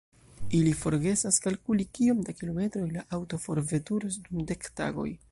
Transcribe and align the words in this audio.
Ili 0.59 0.69
forgesas 0.77 1.35
kalkuli 1.47 1.85
kiom 1.97 2.23
da 2.29 2.35
kilometroj 2.39 2.85
la 2.95 3.03
aŭto 3.17 3.39
forveturos 3.43 4.17
dum 4.29 4.41
dek 4.53 4.67
tagoj. 4.81 5.07